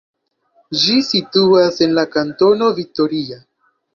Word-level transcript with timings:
Ĝi 0.83 0.95
situas 1.09 1.77
en 1.87 1.93
la 1.99 2.07
kantono 2.17 2.73
Victoria. 2.81 3.41